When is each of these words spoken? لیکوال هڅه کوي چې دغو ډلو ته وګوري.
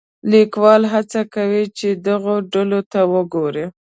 لیکوال 0.31 0.81
هڅه 0.93 1.21
کوي 1.35 1.63
چې 1.77 1.87
دغو 2.07 2.35
ډلو 2.53 2.79
ته 2.91 2.99
وګوري. 3.13 3.65